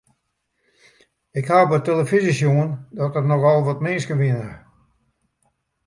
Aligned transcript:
Ik 1.39 1.45
haw 1.49 1.63
op 1.65 1.71
'e 1.73 1.79
telefyzje 1.85 2.33
sjoen 2.37 2.69
dat 2.97 3.13
der 3.15 3.25
nochal 3.31 3.61
wat 3.69 3.83
minsken 3.87 4.19
wiene. 4.21 4.47